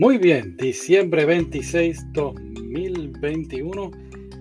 Muy 0.00 0.16
bien, 0.16 0.56
diciembre 0.56 1.26
26, 1.26 2.14
2021. 2.14 3.90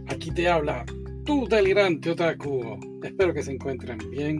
Aquí 0.07 0.31
te 0.31 0.47
habla 0.47 0.85
tu 1.25 1.49
delirante 1.49 2.11
otaku. 2.11 2.79
Espero 3.03 3.33
que 3.33 3.43
se 3.43 3.51
encuentren 3.51 3.97
bien. 4.09 4.37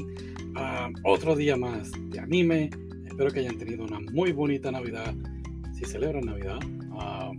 Ah, 0.56 0.90
otro 1.04 1.36
día 1.36 1.58
más 1.58 1.92
de 2.10 2.22
anime. 2.22 2.70
Espero 3.06 3.32
que 3.32 3.42
hayan 3.42 3.58
tenido 3.58 3.84
una 3.84 4.00
muy 4.14 4.32
bonita 4.32 4.72
Navidad. 4.72 5.14
Si 5.74 5.84
celebran 5.84 6.24
Navidad, 6.24 6.60
ah, 6.94 7.34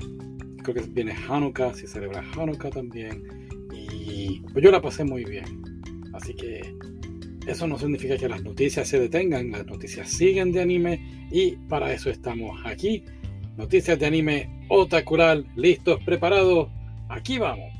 creo 0.62 0.74
que 0.74 0.82
viene 0.82 1.14
Hanukkah. 1.26 1.72
Si 1.72 1.86
celebra 1.86 2.22
Hanukkah 2.36 2.68
también. 2.68 3.24
Y 3.72 4.40
pues 4.52 4.62
yo 4.62 4.70
la 4.70 4.82
pasé 4.82 5.04
muy 5.04 5.24
bien. 5.24 5.62
Así 6.12 6.34
que 6.34 6.76
eso 7.46 7.66
no 7.66 7.78
significa 7.78 8.18
que 8.18 8.28
las 8.28 8.42
noticias 8.44 8.86
se 8.86 9.00
detengan. 9.00 9.52
Las 9.52 9.64
noticias 9.64 10.10
siguen 10.10 10.52
de 10.52 10.60
anime. 10.60 11.28
Y 11.32 11.52
para 11.66 11.94
eso 11.94 12.10
estamos 12.10 12.60
aquí 12.66 13.04
Noticias 13.60 13.98
de 13.98 14.06
anime 14.06 14.48
Otakural, 14.70 15.46
listos, 15.54 16.02
preparados. 16.02 16.70
Aquí 17.10 17.36
vamos. 17.36 17.70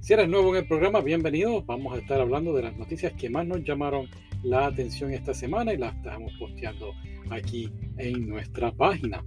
Si 0.00 0.12
eres 0.12 0.28
nuevo 0.28 0.54
en 0.54 0.62
el 0.62 0.68
programa, 0.68 1.00
bienvenido. 1.00 1.62
Vamos 1.62 1.94
a 1.94 2.00
estar 2.00 2.20
hablando 2.20 2.52
de 2.52 2.64
las 2.64 2.76
noticias 2.76 3.14
que 3.14 3.30
más 3.30 3.46
nos 3.46 3.64
llamaron 3.64 4.10
la 4.42 4.66
atención 4.66 5.10
esta 5.10 5.32
semana 5.32 5.72
y 5.72 5.78
las 5.78 5.96
estamos 5.96 6.30
posteando 6.38 6.92
aquí 7.30 7.72
en 7.96 8.28
nuestra 8.28 8.72
página. 8.72 9.24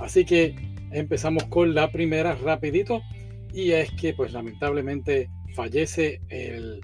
Así 0.00 0.24
que 0.24 0.56
empezamos 0.90 1.44
con 1.44 1.72
la 1.72 1.92
primera 1.92 2.34
rapidito 2.34 3.00
y 3.52 3.70
es 3.70 3.92
que 3.92 4.12
pues 4.12 4.32
lamentablemente 4.32 5.30
fallece 5.54 6.20
el 6.30 6.80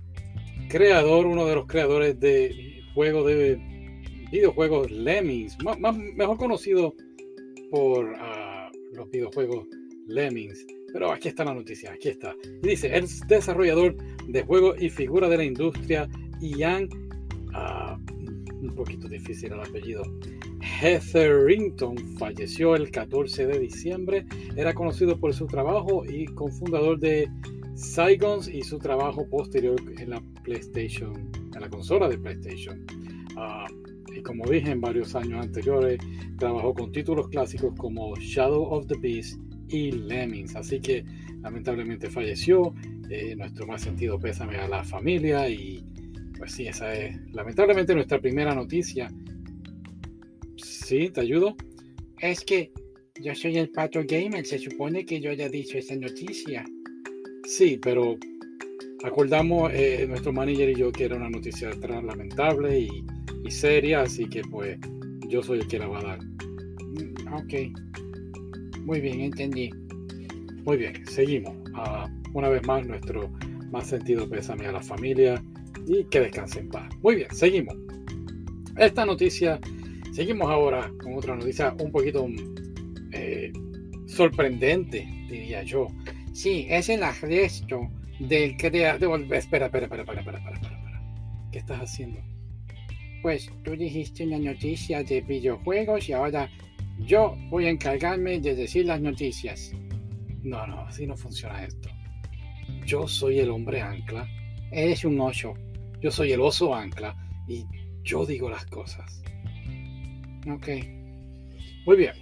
creador, 0.68 1.26
uno 1.26 1.44
de 1.44 1.56
los 1.56 1.66
creadores 1.66 2.20
de 2.20 2.84
juego 2.94 3.24
de 3.24 3.58
videojuegos 4.30 4.92
Lemmings, 4.92 5.58
más, 5.64 5.96
mejor 5.96 6.38
conocido 6.38 6.94
por 7.70 8.14
ah, 8.16 8.29
los 8.92 9.10
videojuegos 9.10 9.66
Lemmings. 10.06 10.66
Pero 10.92 11.12
aquí 11.12 11.28
está 11.28 11.44
la 11.44 11.54
noticia, 11.54 11.92
aquí 11.92 12.08
está. 12.08 12.34
dice, 12.62 12.94
el 12.94 13.06
desarrollador 13.28 13.96
de 14.26 14.42
juegos 14.42 14.80
y 14.80 14.90
figura 14.90 15.28
de 15.28 15.36
la 15.36 15.44
industria, 15.44 16.08
Ian, 16.40 16.88
uh, 17.54 17.96
un 18.60 18.74
poquito 18.74 19.08
difícil 19.08 19.52
el 19.52 19.60
apellido, 19.60 20.02
Hetherington, 20.82 21.96
falleció 22.18 22.74
el 22.74 22.90
14 22.90 23.46
de 23.46 23.58
diciembre. 23.58 24.26
Era 24.56 24.74
conocido 24.74 25.18
por 25.18 25.32
su 25.32 25.46
trabajo 25.46 26.04
y 26.04 26.26
cofundador 26.26 26.98
de 26.98 27.30
Saigons 27.74 28.48
y 28.48 28.62
su 28.62 28.78
trabajo 28.78 29.28
posterior 29.28 29.80
en 29.98 30.10
la 30.10 30.22
PlayStation, 30.42 31.30
en 31.54 31.60
la 31.60 31.68
consola 31.70 32.08
de 32.08 32.18
PlayStation. 32.18 32.84
Uh, 33.36 33.89
y 34.14 34.22
como 34.22 34.48
dije 34.48 34.70
en 34.70 34.80
varios 34.80 35.14
años 35.14 35.44
anteriores, 35.44 35.98
trabajó 36.38 36.74
con 36.74 36.92
títulos 36.92 37.28
clásicos 37.28 37.74
como 37.76 38.14
Shadow 38.16 38.62
of 38.62 38.86
the 38.86 38.96
Beast 38.98 39.40
y 39.68 39.92
Lemmings. 39.92 40.56
Así 40.56 40.80
que 40.80 41.04
lamentablemente 41.42 42.10
falleció. 42.10 42.74
Eh, 43.08 43.34
nuestro 43.34 43.66
más 43.66 43.82
sentido 43.82 44.18
pésame 44.20 44.56
a 44.56 44.68
la 44.68 44.84
familia 44.84 45.48
y 45.48 45.84
pues 46.38 46.52
sí, 46.52 46.66
esa 46.66 46.94
es 46.94 47.16
lamentablemente 47.32 47.94
nuestra 47.94 48.20
primera 48.20 48.54
noticia. 48.54 49.10
Sí, 50.56 51.10
¿te 51.10 51.20
ayudo? 51.20 51.56
Es 52.20 52.44
que 52.44 52.72
yo 53.20 53.34
soy 53.34 53.58
el 53.58 53.70
Pato 53.70 54.00
Gamer, 54.06 54.46
se 54.46 54.58
supone 54.58 55.04
que 55.04 55.20
yo 55.20 55.30
haya 55.30 55.48
dicho 55.48 55.76
esa 55.76 55.96
noticia. 55.96 56.64
Sí, 57.44 57.78
pero 57.82 58.16
acordamos 59.04 59.70
eh, 59.74 60.06
nuestro 60.08 60.32
manager 60.32 60.70
y 60.70 60.74
yo 60.76 60.92
que 60.92 61.04
era 61.04 61.16
una 61.16 61.30
noticia 61.30 61.70
lamentable 61.70 62.80
y 62.80 63.04
y 63.44 63.50
seria, 63.50 64.02
así 64.02 64.26
que 64.26 64.42
pues 64.42 64.78
yo 65.28 65.42
soy 65.42 65.60
el 65.60 65.68
que 65.68 65.78
la 65.78 65.88
va 65.88 66.00
a 66.00 66.02
dar. 66.02 66.18
Mm, 66.24 67.34
ok. 67.34 68.80
Muy 68.84 69.00
bien, 69.00 69.20
entendí. 69.20 69.70
Muy 70.64 70.76
bien, 70.76 71.06
seguimos. 71.06 71.56
Ah, 71.74 72.08
una 72.34 72.48
vez 72.48 72.66
más, 72.66 72.86
nuestro 72.86 73.30
más 73.70 73.86
sentido 73.86 74.28
pésame 74.28 74.66
a 74.66 74.72
la 74.72 74.82
familia 74.82 75.42
y 75.86 76.04
que 76.04 76.20
descansen 76.20 76.64
en 76.64 76.70
paz. 76.70 76.88
Muy 77.02 77.16
bien, 77.16 77.28
seguimos. 77.34 77.76
Esta 78.76 79.04
noticia, 79.04 79.60
seguimos 80.12 80.50
ahora 80.50 80.92
con 81.02 81.14
otra 81.14 81.36
noticia 81.36 81.74
un 81.80 81.92
poquito 81.92 82.26
eh, 83.12 83.52
sorprendente, 84.06 85.06
diría 85.28 85.62
yo. 85.62 85.86
Sí, 86.32 86.66
es 86.68 86.88
el 86.88 87.02
arresto 87.02 87.88
del 88.18 88.56
creador. 88.56 89.20
Espera, 89.32 89.66
espera, 89.66 89.86
espera, 89.86 90.02
espera, 90.02 90.20
espera, 90.20 90.38
espera, 90.38 90.56
espera. 90.56 91.02
¿Qué 91.52 91.58
estás 91.58 91.80
haciendo? 91.80 92.20
Pues 93.22 93.50
tú 93.64 93.76
dijiste 93.76 94.26
una 94.26 94.38
noticia 94.38 95.02
de 95.02 95.20
videojuegos 95.20 96.08
y 96.08 96.12
ahora 96.12 96.50
yo 96.98 97.36
voy 97.50 97.66
a 97.66 97.70
encargarme 97.70 98.40
de 98.40 98.54
decir 98.54 98.86
las 98.86 99.00
noticias. 99.00 99.72
No, 100.42 100.66
no, 100.66 100.80
así 100.80 101.06
no 101.06 101.16
funciona 101.16 101.64
esto. 101.64 101.88
Yo 102.86 103.06
soy 103.06 103.40
el 103.40 103.50
hombre 103.50 103.80
ancla. 103.80 104.26
Eres 104.72 105.04
un 105.04 105.20
oso. 105.20 105.54
Yo 106.00 106.10
soy 106.10 106.32
el 106.32 106.40
oso 106.40 106.74
ancla 106.74 107.14
y 107.46 107.64
yo 108.02 108.24
digo 108.24 108.48
las 108.48 108.64
cosas. 108.66 109.22
Ok. 110.50 110.68
Muy 111.86 111.96
bien. 111.96 112.12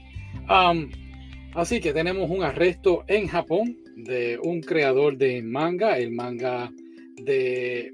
así 1.55 1.81
que 1.81 1.93
tenemos 1.93 2.31
un 2.31 2.43
arresto 2.43 3.05
en 3.07 3.29
Japón 3.29 3.77
de 3.97 4.39
un 4.43 4.61
creador 4.61 5.17
de 5.17 5.43
manga, 5.43 5.99
el 5.99 6.13
manga 6.13 6.71
de 7.17 7.93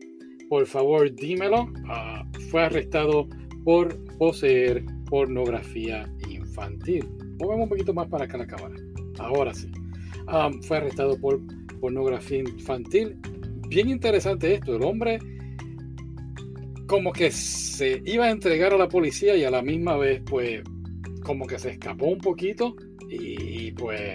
Por 0.49 0.67
favor, 0.67 1.15
dímelo. 1.15 1.73
Ah, 1.89 2.25
fue 2.55 2.63
arrestado 2.63 3.29
por 3.65 3.99
poseer 4.17 4.85
pornografía 5.11 6.09
infantil. 6.31 7.05
Movemos 7.41 7.65
un 7.65 7.69
poquito 7.69 7.93
más 7.93 8.07
para 8.07 8.27
acá 8.27 8.39
la 8.39 8.47
cámara. 8.47 8.77
Ahora 9.19 9.53
sí. 9.53 9.73
fue 10.63 10.77
arrestado 10.77 11.19
por 11.19 11.41
pornografía 11.81 12.39
infantil. 12.39 13.17
Bien 13.69 13.89
interesante 13.89 14.55
esto. 14.55 14.77
El 14.77 14.85
hombre 14.85 15.19
como 16.87 17.13
que 17.13 17.33
se 17.33 18.01
iba 18.05 18.27
a 18.27 18.31
entregar 18.31 18.73
a 18.73 18.79
la 18.79 18.89
policía 18.89 19.35
y 19.35 19.43
a 19.43 19.51
la 19.51 19.61
misma 19.61 19.97
vez 19.97 20.23
pues 20.25 20.63
como 21.25 21.49
que 21.49 21.59
se 21.59 21.71
escapó 21.71 22.07
un 22.07 22.19
poquito 22.19 22.77
y, 23.11 23.73
pues 23.73 24.15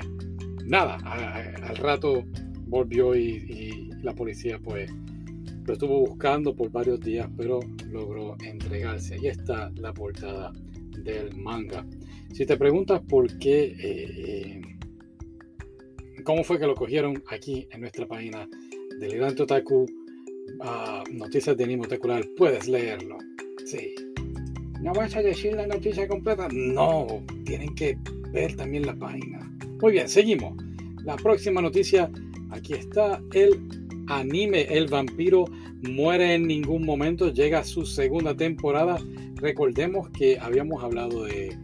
nada, 0.63 0.95
al 0.95 1.75
rato 1.75 2.23
volvió 2.67 3.15
y, 3.15 3.31
y 3.49 3.89
la 4.01 4.15
policía 4.15 4.59
pues 4.59 4.89
lo 5.69 5.73
estuvo 5.73 5.99
buscando 5.99 6.55
por 6.55 6.71
varios 6.71 6.99
días, 6.99 7.29
pero 7.37 7.59
logró 7.91 8.35
entregarse. 8.43 9.13
Ahí 9.13 9.27
está 9.27 9.71
la 9.75 9.93
portada 9.93 10.51
del 11.03 11.35
manga. 11.35 11.85
Si 12.33 12.43
te 12.43 12.57
preguntas 12.57 13.01
por 13.07 13.37
qué, 13.37 13.75
eh, 13.79 14.61
cómo 16.23 16.43
fue 16.43 16.57
que 16.57 16.65
lo 16.65 16.73
cogieron 16.73 17.21
aquí 17.29 17.67
en 17.69 17.81
nuestra 17.81 18.07
página 18.07 18.49
Delirante 18.99 19.43
Otaku, 19.43 19.85
uh, 19.85 21.13
Noticias 21.13 21.55
de 21.55 21.63
Animo 21.63 21.83
Otakular, 21.83 22.25
puedes 22.35 22.67
leerlo. 22.67 23.19
Sí. 23.63 23.93
¿No 24.81 24.91
vas 24.93 25.15
a 25.15 25.21
decir 25.21 25.53
la 25.53 25.67
noticia 25.67 26.07
completa? 26.07 26.47
No, 26.51 27.23
tienen 27.45 27.75
que 27.75 27.95
ver 28.31 28.55
también 28.55 28.87
la 28.87 28.95
página. 28.95 29.39
Muy 29.79 29.91
bien, 29.91 30.09
seguimos. 30.09 30.57
La 31.03 31.15
próxima 31.15 31.61
noticia, 31.61 32.09
aquí 32.49 32.73
está 32.73 33.21
el 33.33 33.78
anime 34.09 34.61
El 34.63 34.87
vampiro 34.87 35.45
muere 35.81 36.33
en 36.33 36.47
ningún 36.47 36.85
momento, 36.85 37.31
llega 37.31 37.59
a 37.59 37.63
su 37.63 37.85
segunda 37.85 38.35
temporada. 38.35 38.99
Recordemos 39.35 40.09
que 40.09 40.37
habíamos 40.39 40.83
hablado 40.83 41.23
de 41.23 41.55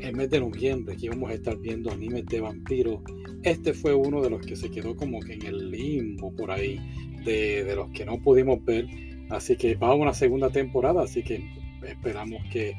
el 0.00 0.14
mes 0.14 0.30
de 0.30 0.40
noviembre 0.40 0.96
que 0.96 1.06
íbamos 1.06 1.30
a 1.30 1.34
estar 1.34 1.56
viendo 1.56 1.90
animes 1.90 2.26
de 2.26 2.40
vampiros. 2.40 3.00
Este 3.42 3.72
fue 3.72 3.94
uno 3.94 4.22
de 4.22 4.30
los 4.30 4.44
que 4.44 4.56
se 4.56 4.70
quedó 4.70 4.94
como 4.94 5.20
que 5.20 5.34
en 5.34 5.46
el 5.46 5.70
limbo 5.70 6.34
por 6.36 6.50
ahí, 6.50 6.78
de, 7.24 7.74
los 7.74 7.90
que 7.90 8.04
no 8.04 8.18
pudimos 8.18 8.64
ver. 8.64 8.86
Así 9.30 9.56
que 9.56 9.74
va 9.74 9.88
a 9.88 9.94
una 9.94 10.14
segunda 10.14 10.50
temporada, 10.50 11.02
así 11.02 11.22
que 11.22 11.44
esperamos 11.82 12.40
que 12.52 12.76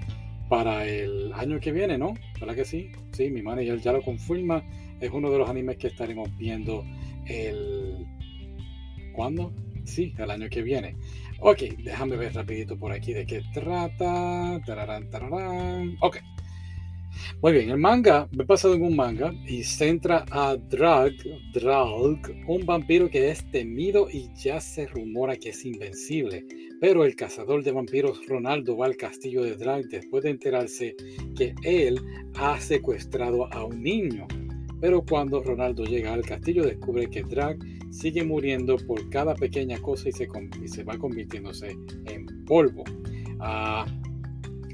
para 0.49 0.87
el 0.87 1.33
año 1.33 1.59
que 1.59 1.73
viene, 1.73 1.97
¿no? 1.97 2.13
¿Verdad 2.39 2.55
que 2.55 2.65
sí? 2.65 2.91
Sí, 3.11 3.29
mi 3.29 3.41
manager 3.41 3.81
ya 3.81 3.91
lo 3.91 4.01
confirma. 4.01 4.63
Es 5.01 5.11
uno 5.11 5.29
de 5.29 5.37
los 5.37 5.49
animes 5.49 5.77
que 5.77 5.87
estaremos 5.87 6.29
viendo 6.37 6.85
el 7.25 8.05
¿Cuándo? 9.17 9.51
Sí, 9.83 10.13
el 10.19 10.29
año 10.29 10.47
que 10.47 10.61
viene. 10.61 10.95
Ok, 11.39 11.63
déjame 11.83 12.17
ver 12.17 12.35
rapidito 12.35 12.77
por 12.77 12.91
aquí 12.91 13.13
de 13.13 13.25
qué 13.25 13.41
trata. 13.51 14.61
Tararán, 14.63 15.09
tararán. 15.09 15.97
Ok. 16.01 16.17
Muy 17.41 17.53
bien, 17.53 17.71
el 17.71 17.79
manga, 17.79 18.29
me 18.31 18.43
he 18.43 18.45
pasado 18.45 18.75
en 18.75 18.83
un 18.83 18.95
manga 18.95 19.33
y 19.47 19.63
centra 19.63 20.23
a 20.29 20.55
Drag, 20.55 21.13
Drag, 21.51 22.19
un 22.47 22.63
vampiro 22.63 23.09
que 23.09 23.31
es 23.31 23.49
temido 23.49 24.07
y 24.07 24.29
ya 24.35 24.61
se 24.61 24.85
rumora 24.85 25.35
que 25.35 25.49
es 25.49 25.65
invencible. 25.65 26.45
Pero 26.79 27.03
el 27.03 27.15
cazador 27.15 27.63
de 27.63 27.71
vampiros 27.71 28.23
Ronaldo 28.27 28.77
va 28.77 28.85
al 28.85 28.97
castillo 28.97 29.41
de 29.41 29.55
Drag 29.55 29.85
después 29.85 30.25
de 30.25 30.29
enterarse 30.29 30.95
que 31.35 31.55
él 31.63 31.99
ha 32.35 32.61
secuestrado 32.61 33.51
a 33.51 33.65
un 33.65 33.81
niño. 33.81 34.27
Pero 34.79 35.03
cuando 35.03 35.41
Ronaldo 35.41 35.85
llega 35.85 36.13
al 36.13 36.21
castillo 36.21 36.63
descubre 36.63 37.09
que 37.09 37.23
Drag 37.23 37.57
sigue 37.89 38.23
muriendo 38.23 38.77
por 38.77 39.09
cada 39.09 39.35
pequeña 39.35 39.79
cosa 39.79 40.09
y 40.09 40.11
se, 40.11 40.27
se 40.65 40.83
va 40.83 40.97
convirtiéndose 40.97 41.77
en 42.05 42.45
polvo. 42.45 42.83
Ah, 43.39 43.85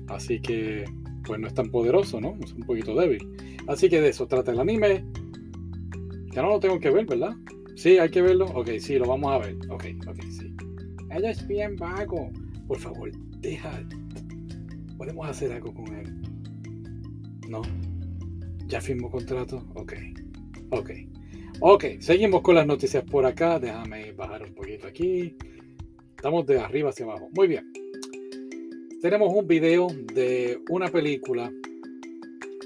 así 0.07 0.39
que, 0.39 0.85
pues 1.25 1.39
no 1.39 1.47
es 1.47 1.53
tan 1.53 1.69
poderoso, 1.69 2.19
¿no? 2.19 2.37
Es 2.43 2.53
un 2.53 2.63
poquito 2.63 2.95
débil. 2.95 3.27
Así 3.67 3.89
que 3.89 4.01
de 4.01 4.09
eso 4.09 4.27
trata 4.27 4.51
el 4.51 4.59
anime. 4.59 5.05
Ya 6.31 6.41
no 6.41 6.49
lo 6.49 6.59
tengo 6.59 6.79
que 6.79 6.89
ver, 6.89 7.05
¿verdad? 7.05 7.35
Sí, 7.75 7.97
hay 7.97 8.09
que 8.09 8.21
verlo. 8.21 8.45
Ok, 8.47 8.69
sí, 8.79 8.97
lo 8.97 9.07
vamos 9.07 9.31
a 9.31 9.37
ver. 9.39 9.55
Ok, 9.69 9.85
ok, 10.07 10.21
sí. 10.29 10.53
Él 11.09 11.25
es 11.25 11.47
bien 11.47 11.75
vago. 11.75 12.31
Por 12.67 12.79
favor, 12.79 13.11
deja. 13.39 13.83
¿Podemos 14.97 15.27
hacer 15.27 15.51
algo 15.51 15.73
con 15.73 15.87
él? 15.95 16.21
¿No? 17.49 17.61
¿Ya 18.67 18.81
firmó 18.81 19.11
contrato? 19.11 19.63
Ok. 19.75 19.93
Ok. 20.71 20.91
Ok, 21.59 21.85
seguimos 21.99 22.41
con 22.41 22.55
las 22.55 22.67
noticias 22.67 23.03
por 23.03 23.25
acá. 23.25 23.59
Déjame 23.59 24.11
bajar 24.11 24.43
un 24.43 24.53
poquito 24.53 24.87
aquí. 24.87 25.35
Estamos 26.15 26.45
de 26.45 26.59
arriba 26.59 26.89
hacia 26.89 27.05
abajo. 27.05 27.29
Muy 27.35 27.47
bien. 27.47 27.71
Tenemos 29.01 29.33
un 29.33 29.47
video 29.47 29.87
de 30.13 30.59
una 30.69 30.87
película 30.87 31.51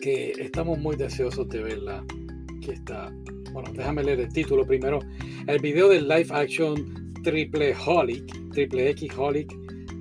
que 0.02 0.32
estamos 0.40 0.80
muy 0.80 0.96
deseosos 0.96 1.48
de 1.50 1.64
verla. 1.64 2.04
Aquí 2.58 2.72
está. 2.72 3.12
Bueno, 3.52 3.72
déjame 3.74 4.04
leer 4.04 4.22
el 4.22 4.30
título 4.34 4.66
primero. 4.66 5.00
El 5.48 5.60
video 5.60 5.90
del 5.90 6.08
live 6.08 6.28
action 6.30 7.14
Triple 7.24 7.76
Holic, 7.86 8.52
Triple 8.52 8.90
X 8.92 9.12
Holic, 9.18 9.54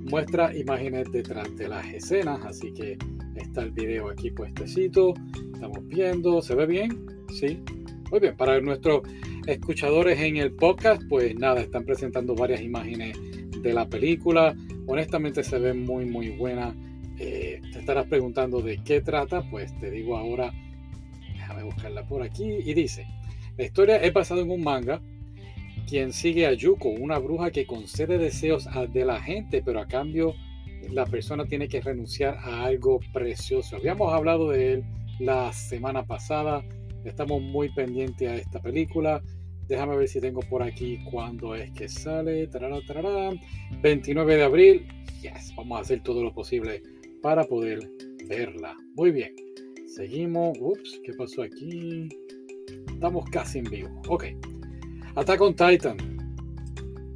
muestra 0.09 0.55
imágenes 0.55 1.11
detrás 1.11 1.55
de 1.55 1.67
las 1.67 1.85
escenas. 1.93 2.43
Así 2.45 2.73
que 2.73 2.97
está 3.35 3.63
el 3.63 3.71
video 3.71 4.09
aquí 4.09 4.31
puestecito. 4.31 5.13
Estamos 5.53 5.85
viendo. 5.87 6.41
¿Se 6.41 6.55
ve 6.55 6.65
bien? 6.65 7.05
Sí. 7.31 7.59
Muy 8.09 8.21
bien. 8.21 8.37
Para 8.37 8.59
nuestros 8.61 9.01
escuchadores 9.47 10.19
en 10.19 10.37
el 10.37 10.53
podcast, 10.53 11.01
pues 11.09 11.35
nada, 11.35 11.61
están 11.61 11.83
presentando 11.83 12.35
varias 12.35 12.61
imágenes 12.61 13.17
de 13.61 13.73
la 13.73 13.87
película. 13.87 14.55
Honestamente 14.85 15.43
se 15.43 15.59
ve 15.59 15.73
muy, 15.73 16.05
muy 16.05 16.29
buena. 16.29 16.73
Eh, 17.19 17.61
te 17.73 17.79
estarás 17.79 18.07
preguntando 18.07 18.61
de 18.61 18.77
qué 18.83 19.01
trata, 19.01 19.41
pues 19.49 19.77
te 19.79 19.91
digo 19.91 20.17
ahora, 20.17 20.53
déjame 21.33 21.63
buscarla 21.63 22.07
por 22.07 22.21
aquí, 22.21 22.45
y 22.45 22.73
dice, 22.73 23.07
la 23.57 23.65
historia 23.65 23.97
es 23.97 24.13
basada 24.13 24.41
en 24.41 24.51
un 24.51 24.63
manga, 24.63 25.01
quien 25.87 26.13
sigue 26.13 26.45
a 26.45 26.53
Yuko, 26.53 26.89
una 26.89 27.17
bruja 27.17 27.49
que 27.49 27.65
concede 27.65 28.19
deseos 28.19 28.69
de 28.93 29.03
la 29.03 29.19
gente, 29.19 29.63
pero 29.65 29.81
a 29.81 29.87
cambio 29.87 30.35
la 30.91 31.05
persona 31.05 31.45
tiene 31.45 31.67
que 31.67 31.81
renunciar 31.81 32.37
a 32.37 32.65
algo 32.65 32.99
precioso. 33.11 33.77
Habíamos 33.77 34.13
hablado 34.13 34.51
de 34.51 34.73
él 34.73 34.83
la 35.19 35.51
semana 35.53 36.05
pasada, 36.05 36.63
estamos 37.07 37.41
muy 37.41 37.69
pendientes 37.73 38.27
a 38.27 38.35
esta 38.35 38.61
película. 38.61 39.21
Déjame 39.67 39.97
ver 39.97 40.07
si 40.07 40.21
tengo 40.21 40.41
por 40.41 40.63
aquí 40.63 40.99
cuándo 41.11 41.55
es 41.55 41.71
que 41.71 41.89
sale. 41.89 42.49
29 43.81 44.35
de 44.35 44.43
abril. 44.43 44.87
Yes, 45.21 45.53
vamos 45.55 45.79
a 45.79 45.81
hacer 45.81 46.01
todo 46.03 46.23
lo 46.23 46.33
posible 46.33 46.81
para 47.21 47.43
poder 47.43 47.79
verla. 48.27 48.75
Muy 48.95 49.11
bien. 49.11 49.33
Seguimos. 49.87 50.57
Ups, 50.59 51.01
¿qué 51.03 51.13
pasó 51.13 51.43
aquí? 51.43 52.07
Estamos 52.93 53.29
casi 53.29 53.59
en 53.59 53.65
vivo. 53.65 54.01
Ok. 54.07 54.25
Attack 55.15 55.41
on 55.41 55.55
Titan. 55.55 55.97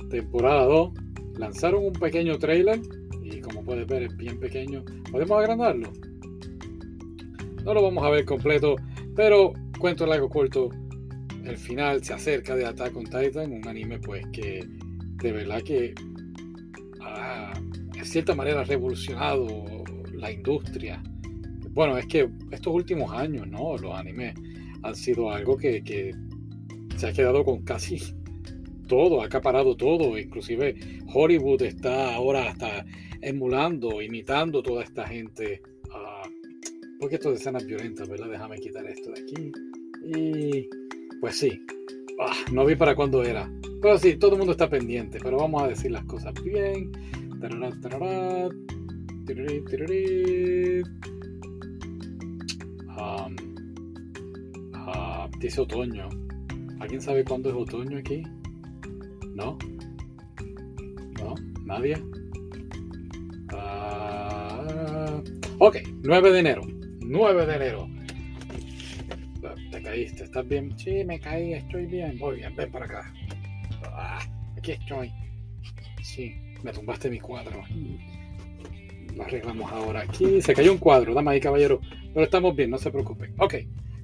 Temporada 0.10 0.66
2. 0.66 0.92
Lanzaron 1.38 1.86
un 1.86 1.94
pequeño 1.94 2.38
trailer. 2.38 2.82
Y 3.24 3.40
como 3.40 3.64
puedes 3.64 3.88
ver 3.88 4.04
es 4.04 4.18
bien 4.18 4.40
pequeño. 4.40 4.84
¿Podemos 5.12 5.40
agrandarlo? 5.40 5.92
No 7.64 7.74
lo 7.74 7.84
vamos 7.84 8.04
a 8.04 8.10
ver 8.10 8.26
completo. 8.26 8.76
Pero 9.16 9.54
cuento 9.82 10.06
largo 10.06 10.30
corto. 10.30 10.70
El 11.44 11.58
final 11.58 12.04
se 12.04 12.14
acerca 12.14 12.56
de 12.56 12.66
Attack 12.66 12.96
on 12.96 13.06
Titan. 13.06 13.52
Un 13.52 13.68
anime 13.68 13.98
pues 13.98 14.24
que 14.32 14.64
de 15.24 15.32
verdad 15.32 15.64
que 15.64 15.96
ha, 17.02 17.52
de 17.92 18.06
cierta 18.06 18.36
manera 18.36 18.62
ha 18.62 18.64
revolucionado 18.64 19.66
la 20.14 20.32
industria. 20.32 21.02
Bueno, 21.72 21.98
es 21.98 22.06
que 22.06 22.30
estos 22.52 22.74
últimos 22.74 23.12
años, 23.12 23.48
¿no? 23.48 23.76
Los 23.78 23.96
animes 23.96 24.36
han 24.84 24.96
sido 24.96 25.32
algo 25.32 25.58
que, 25.58 25.84
que 25.84 26.14
se 26.98 27.08
ha 27.08 27.14
quedado 27.14 27.44
con 27.44 27.64
casi 27.64 28.00
todo, 28.88 29.24
ha 29.24 29.26
acaparado 29.26 29.76
todo. 29.76 30.20
Inclusive 30.20 30.76
Hollywood 31.12 31.64
está 31.64 32.14
ahora 32.14 32.52
hasta 32.52 32.86
emulando, 33.22 34.00
imitando 34.00 34.62
toda 34.62 34.84
esta 34.84 35.08
gente. 35.08 35.64
Porque 37.02 37.16
esto 37.16 37.30
de 37.30 37.36
escenas 37.36 37.66
violentas, 37.66 38.08
¿verdad? 38.08 38.30
Déjame 38.30 38.60
quitar 38.60 38.86
esto 38.86 39.12
de 39.12 39.22
aquí. 39.22 39.52
Y 40.06 40.70
pues 41.20 41.36
sí, 41.36 41.60
ah, 42.20 42.36
no 42.52 42.64
vi 42.64 42.76
para 42.76 42.96
cuándo 42.96 43.24
era. 43.24 43.52
Pero 43.82 43.98
sí, 43.98 44.18
todo 44.18 44.34
el 44.34 44.38
mundo 44.38 44.52
está 44.52 44.70
pendiente, 44.70 45.18
pero 45.22 45.38
vamos 45.38 45.64
a 45.64 45.68
decir 45.68 45.90
las 45.90 46.06
cosas 46.06 46.32
bien. 46.44 46.92
Tarará, 47.40 47.72
tarará. 47.82 48.50
Tirirí, 49.26 49.66
tirirí. 49.66 50.84
Um, 52.86 53.36
uh, 54.76 55.40
dice 55.40 55.62
otoño. 55.62 56.08
¿Alguien 56.80 57.02
sabe 57.02 57.24
cuándo 57.24 57.50
es 57.50 57.56
otoño 57.56 57.98
aquí? 57.98 58.22
¿No? 59.34 59.58
¿No? 61.20 61.34
¿Nadie? 61.66 61.98
Uh, 63.52 65.24
ok, 65.58 65.78
9 66.04 66.32
de 66.32 66.40
enero. 66.40 66.81
9 67.12 67.46
de 67.46 67.56
enero. 67.56 67.90
Te 69.70 69.82
caíste, 69.82 70.24
¿estás 70.24 70.48
bien? 70.48 70.78
Sí, 70.80 71.04
me 71.04 71.20
caí, 71.20 71.54
estoy 71.54 71.86
bien. 71.86 72.18
Muy 72.18 72.38
bien, 72.38 72.56
ven 72.56 72.72
para 72.72 72.86
acá. 72.86 73.14
Ah, 73.84 74.20
aquí 74.58 74.72
estoy. 74.72 75.12
Sí, 76.02 76.34
me 76.64 76.72
tumbaste 76.72 77.10
mi 77.10 77.20
cuadro. 77.20 77.64
Lo 79.14 79.24
arreglamos 79.24 79.70
ahora 79.70 80.04
aquí. 80.04 80.42
Se 80.42 80.54
cayó 80.54 80.72
un 80.72 80.78
cuadro, 80.78 81.14
dama 81.14 81.36
y 81.36 81.42
caballero. 81.42 81.82
Pero 82.14 82.24
estamos 82.24 82.56
bien, 82.56 82.70
no 82.70 82.78
se 82.78 82.90
preocupen. 82.90 83.36
Ok, 83.40 83.56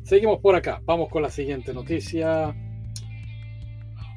seguimos 0.03 0.42
por 0.42 0.56
acá. 0.56 0.81
Vamos 0.83 1.07
con 1.07 1.21
la 1.21 1.30
siguiente 1.30 1.74
noticia. 1.74 2.53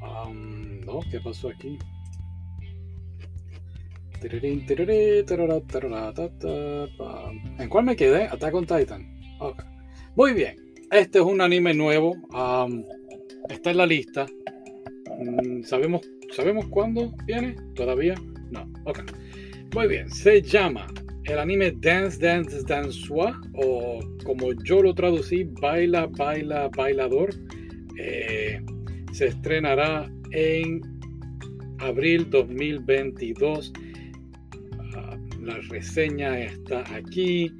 Um, 0.01 0.81
no, 0.81 0.99
¿qué 1.09 1.21
pasó 1.21 1.47
aquí? 1.47 1.79
¿En 7.59 7.69
cuál 7.69 7.85
me 7.85 7.95
quedé? 7.95 8.25
Attack 8.25 8.53
on 8.53 8.65
Titan. 8.65 9.07
Okay. 9.39 9.65
Muy 10.15 10.33
bien. 10.33 10.55
Este 10.91 11.19
es 11.19 11.25
un 11.25 11.41
anime 11.41 11.73
nuevo. 11.73 12.11
Um, 12.33 12.83
está 13.49 13.71
en 13.71 13.77
la 13.77 13.85
lista. 13.85 14.27
Mm, 15.19 15.63
¿Sabemos, 15.63 16.01
¿Sabemos 16.31 16.67
cuándo 16.67 17.13
viene? 17.25 17.55
¿Todavía? 17.75 18.15
No. 18.51 18.71
Ok. 18.85 18.99
Muy 19.73 19.87
bien. 19.87 20.09
Se 20.09 20.41
llama 20.41 20.87
el 21.23 21.39
anime 21.39 21.71
Dance 21.79 22.19
Dance 22.19 22.63
Dansua 22.67 23.39
o 23.53 23.99
como 24.23 24.53
yo 24.63 24.83
lo 24.83 24.93
traducí, 24.93 25.45
Baila 25.45 26.07
Baila 26.07 26.69
Bailador. 26.75 27.29
Eh, 27.97 28.61
se 29.11 29.27
estrenará 29.27 30.11
en 30.31 30.81
abril 31.79 32.29
2022. 32.29 33.73
La 35.41 35.57
reseña 35.69 36.39
está 36.39 36.83
aquí. 36.93 37.51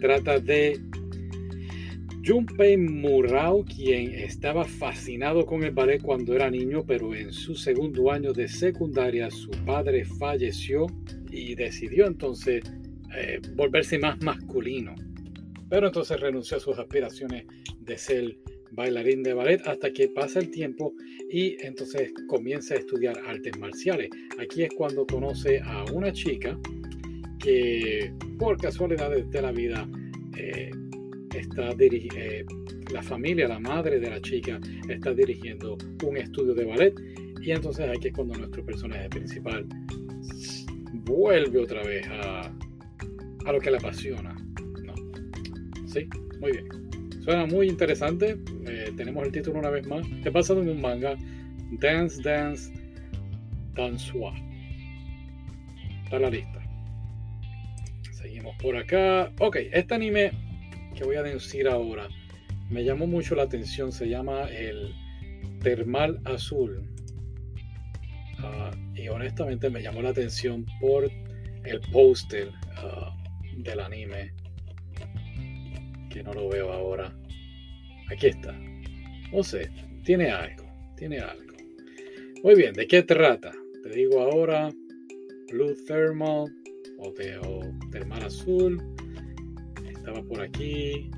Trata 0.00 0.40
de 0.40 0.80
Junpei 2.26 2.76
Murao, 2.76 3.64
quien 3.64 4.14
estaba 4.14 4.64
fascinado 4.64 5.46
con 5.46 5.62
el 5.62 5.70
ballet 5.70 6.02
cuando 6.02 6.34
era 6.34 6.50
niño, 6.50 6.84
pero 6.86 7.14
en 7.14 7.32
su 7.32 7.54
segundo 7.54 8.10
año 8.10 8.32
de 8.32 8.48
secundaria 8.48 9.30
su 9.30 9.50
padre 9.64 10.04
falleció 10.04 10.86
y 11.30 11.54
decidió 11.54 12.06
entonces 12.06 12.64
eh, 13.14 13.40
volverse 13.54 13.98
más 13.98 14.20
masculino. 14.22 14.94
Pero 15.68 15.86
entonces 15.88 16.18
renunció 16.18 16.56
a 16.56 16.60
sus 16.60 16.78
aspiraciones 16.78 17.44
de 17.80 17.98
ser 17.98 18.38
bailarín 18.72 19.22
de 19.22 19.34
ballet 19.34 19.66
hasta 19.66 19.92
que 19.92 20.08
pasa 20.08 20.40
el 20.40 20.50
tiempo 20.50 20.94
y 21.30 21.56
entonces 21.60 22.12
comienza 22.26 22.74
a 22.74 22.78
estudiar 22.78 23.18
artes 23.26 23.56
marciales. 23.58 24.10
Aquí 24.38 24.62
es 24.62 24.70
cuando 24.74 25.06
conoce 25.06 25.60
a 25.60 25.84
una 25.92 26.12
chica 26.12 26.58
que 27.44 28.10
por 28.38 28.56
casualidades 28.56 29.30
de 29.30 29.42
la 29.42 29.52
vida 29.52 29.86
eh, 30.38 30.70
está 31.34 31.74
eh, 31.78 32.44
la 32.90 33.02
familia, 33.02 33.46
la 33.46 33.58
madre 33.58 34.00
de 34.00 34.08
la 34.08 34.20
chica 34.22 34.58
está 34.88 35.12
dirigiendo 35.12 35.76
un 36.02 36.16
estudio 36.16 36.54
de 36.54 36.64
ballet 36.64 36.94
y 37.42 37.50
entonces 37.50 37.86
aquí 37.88 38.08
es 38.08 38.14
cuando 38.14 38.34
nuestro 38.38 38.64
personaje 38.64 39.08
principal 39.10 39.66
vuelve 41.04 41.58
otra 41.58 41.82
vez 41.82 42.06
a, 42.08 42.50
a 43.44 43.52
lo 43.52 43.60
que 43.60 43.70
le 43.70 43.76
apasiona. 43.76 44.34
Sí, 45.86 46.08
muy 46.40 46.52
bien. 46.52 46.66
Suena 47.22 47.46
muy 47.46 47.68
interesante. 47.68 48.36
Eh, 48.66 48.92
tenemos 48.96 49.24
el 49.24 49.32
título 49.32 49.58
una 49.58 49.70
vez 49.70 49.86
más. 49.86 50.04
He 50.24 50.30
pasado 50.30 50.60
en 50.62 50.70
un 50.70 50.80
manga. 50.80 51.16
Dance 51.78 52.20
Dance 52.22 52.72
Dansua. 53.74 54.34
Está 56.04 56.18
la 56.18 56.30
lista. 56.30 56.53
Seguimos 58.24 58.56
por 58.56 58.74
acá. 58.74 59.30
Ok, 59.38 59.56
este 59.70 59.94
anime 59.94 60.30
que 60.96 61.04
voy 61.04 61.16
a 61.16 61.22
decir 61.22 61.68
ahora 61.68 62.08
me 62.70 62.82
llamó 62.82 63.06
mucho 63.06 63.34
la 63.34 63.42
atención. 63.42 63.92
Se 63.92 64.08
llama 64.08 64.48
el 64.48 64.94
Termal 65.60 66.18
Azul. 66.24 66.88
Uh, 68.38 68.98
y 68.98 69.08
honestamente 69.08 69.68
me 69.68 69.82
llamó 69.82 70.00
la 70.00 70.08
atención 70.08 70.64
por 70.80 71.04
el 71.04 71.80
póster 71.92 72.48
uh, 72.48 73.62
del 73.62 73.80
anime. 73.80 74.32
Que 76.08 76.22
no 76.22 76.32
lo 76.32 76.48
veo 76.48 76.72
ahora. 76.72 77.14
aquí 78.10 78.28
está. 78.28 78.58
No 79.34 79.42
sé, 79.42 79.70
tiene 80.02 80.30
algo, 80.30 80.64
tiene 80.96 81.18
algo. 81.18 81.52
Muy 82.42 82.54
bien, 82.54 82.72
¿de 82.72 82.86
qué 82.86 83.02
trata? 83.02 83.52
Te 83.82 83.90
digo 83.90 84.22
ahora, 84.22 84.70
Blue 85.50 85.74
Thermal 85.86 86.63
o, 86.98 87.12
de, 87.12 87.38
o 87.38 87.60
Termal 87.90 88.24
Azul. 88.24 88.82
Estaba 89.88 90.22
por 90.22 90.40
aquí. 90.40 91.10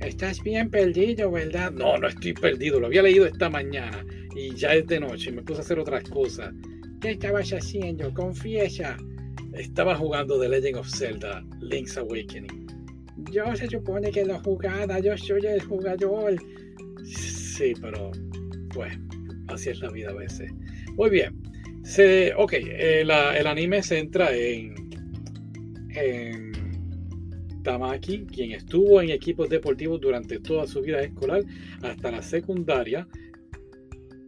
Estás 0.00 0.42
bien 0.42 0.70
perdido, 0.70 1.30
¿verdad? 1.30 1.72
No, 1.72 1.96
no 1.96 2.08
estoy 2.08 2.34
perdido. 2.34 2.78
Lo 2.78 2.86
había 2.86 3.02
leído 3.02 3.26
esta 3.26 3.48
mañana 3.48 4.04
y 4.34 4.54
ya 4.54 4.74
es 4.74 4.86
de 4.86 5.00
noche. 5.00 5.32
Me 5.32 5.42
puse 5.42 5.60
a 5.60 5.62
hacer 5.62 5.78
otras 5.78 6.04
cosas. 6.08 6.54
¿Qué 7.00 7.12
estabas 7.12 7.50
haciendo? 7.52 8.12
Confiesa. 8.12 8.96
Estaba 9.52 9.96
jugando 9.96 10.38
The 10.38 10.48
Legend 10.48 10.76
of 10.76 10.88
Zelda, 10.88 11.42
Link's 11.60 11.96
Awakening. 11.96 12.66
Yo 13.32 13.56
se 13.56 13.66
supone 13.68 14.10
que 14.10 14.24
lo 14.24 14.38
jugaba, 14.40 15.00
yo 15.00 15.16
soy 15.16 15.46
el 15.46 15.62
jugador. 15.62 16.36
Sí, 17.04 17.72
pero 17.80 18.10
pues 18.74 18.92
así 19.48 19.70
es 19.70 19.80
la 19.80 19.90
vida 19.90 20.10
a 20.10 20.14
veces. 20.14 20.52
Muy 20.96 21.10
bien. 21.10 21.45
Se, 21.86 22.34
ok, 22.34 22.52
eh, 22.54 23.02
el 23.02 23.46
anime 23.46 23.80
se 23.80 23.98
entra 23.98 24.34
en, 24.34 24.74
Tamaki, 27.62 28.26
quien 28.26 28.50
estuvo 28.52 29.00
en 29.00 29.10
equipos 29.10 29.48
deportivos 29.48 30.00
durante 30.00 30.40
toda 30.40 30.66
su 30.66 30.82
vida 30.82 31.00
escolar 31.00 31.44
hasta 31.82 32.10
la 32.10 32.22
secundaria, 32.22 33.06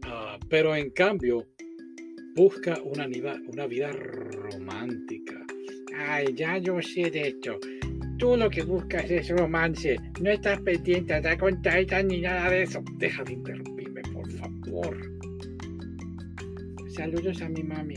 uh, 0.06 0.38
pero 0.48 0.76
en 0.76 0.90
cambio 0.90 1.48
busca 2.36 2.80
una, 2.84 3.08
una 3.48 3.66
vida 3.66 3.90
romántica. 3.90 5.44
Ay, 5.96 6.26
ya 6.34 6.58
yo 6.58 6.80
sé 6.80 7.10
de 7.10 7.28
esto. 7.28 7.58
Tú 8.18 8.36
lo 8.36 8.48
que 8.48 8.62
buscas 8.62 9.10
es 9.10 9.28
romance. 9.30 9.96
No 10.20 10.30
estás 10.30 10.60
pendiente 10.60 11.12
a 11.12 11.36
con 11.36 11.60
Titan 11.60 12.06
ni 12.06 12.20
nada 12.20 12.50
de 12.50 12.62
eso. 12.62 12.82
Deja 12.98 13.24
de 13.24 13.32
interrumpirme, 13.32 14.02
por 14.12 14.30
favor. 14.30 15.17
Saludos 16.98 17.40
a 17.42 17.48
mi 17.48 17.62
mami. 17.62 17.94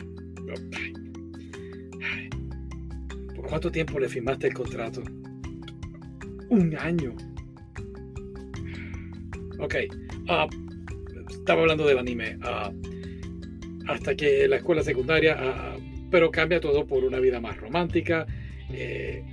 ¿Por 3.36 3.48
cuánto 3.48 3.72
tiempo 3.72 4.00
le 4.00 4.08
firmaste 4.08 4.50
el 4.50 4.54
contrato? 4.54 5.02
Un 6.50 6.78
año. 6.78 7.16
Ok. 9.58 9.76
Uh, 10.30 10.48
estaba 11.32 11.62
hablando 11.62 11.88
del 11.88 11.98
anime. 11.98 12.38
Uh, 12.38 12.72
hasta 13.88 14.14
que 14.14 14.48
la 14.48 14.58
escuela 14.58 14.84
secundaria, 14.84 15.36
uh, 15.36 16.10
pero 16.12 16.30
cambia 16.30 16.62
todo 16.62 16.86
por 16.86 17.04
una 17.04 17.20
vida 17.20 17.42
más 17.42 17.58
romántica. 17.58 18.28
Eh, 18.70 19.24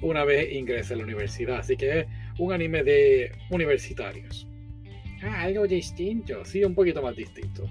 una 0.00 0.22
vez 0.22 0.52
ingresa 0.52 0.94
a 0.94 0.96
la 0.96 1.02
universidad. 1.02 1.58
Así 1.58 1.76
que 1.76 2.00
es 2.00 2.06
un 2.38 2.52
anime 2.52 2.84
de 2.84 3.32
universitarios. 3.50 4.47
Ah, 5.22 5.42
algo 5.42 5.66
distinto. 5.66 6.44
Sí, 6.44 6.62
un 6.64 6.74
poquito 6.74 7.02
más 7.02 7.16
distinto. 7.16 7.64